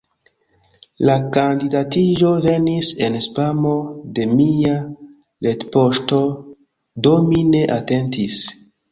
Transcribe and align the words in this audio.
La 1.07 1.15
kandidatiĝo 1.33 2.29
venis 2.45 2.87
en 3.07 3.17
spamo 3.25 3.73
de 4.19 4.25
mia 4.31 4.73
retpoŝto, 5.49 6.23
do 7.09 7.13
mi 7.27 7.43
ne 7.51 7.61
atentis. 7.77 8.39